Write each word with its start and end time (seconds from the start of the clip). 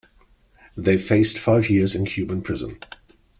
They 0.75 0.97
faced 0.97 1.37
five 1.37 1.69
years 1.69 1.93
in 1.93 2.05
Cuban 2.05 2.41
prison. 2.41 2.79